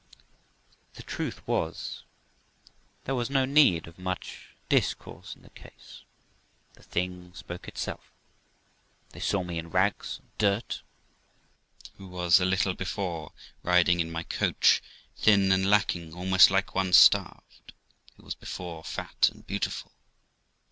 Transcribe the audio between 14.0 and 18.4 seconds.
my coach; thin, and looking almost like one starved, who was